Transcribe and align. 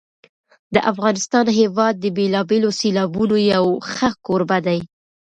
د 0.73 0.75
افغانستان 0.91 1.45
هېواد 1.59 1.93
د 1.99 2.05
بېلابېلو 2.17 2.69
سیلابونو 2.79 3.35
یو 3.53 3.65
ښه 3.91 4.09
کوربه 4.25 4.57
دی. 4.67 4.79